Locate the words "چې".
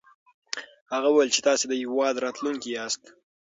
1.35-1.41